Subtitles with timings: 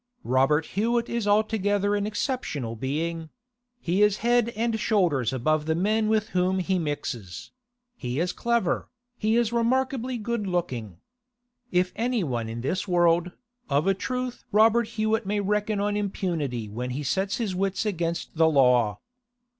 [0.23, 3.29] Robert Hewett is altogether an exceptional being;
[3.79, 7.51] he is head and shoulders above the men with whom he mixes;
[7.95, 10.97] he is clever, he is remarkably good looking.
[11.71, 13.33] If anyone in this world,
[13.69, 18.35] of a truth Robert Hewett may reckon on impunity when he sets his wits against
[18.35, 18.97] the law.